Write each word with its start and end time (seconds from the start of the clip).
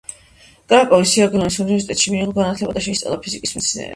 კრაკოვის 0.71 1.11
იაგელონის 1.19 1.57
უნივერსიტეტში 1.65 2.13
მიიღო 2.15 2.35
განათლება 2.39 2.75
და 2.79 2.83
შეისწავლა 2.87 3.21
ფიზიკის 3.27 3.57
მეცნიერება. 3.59 3.89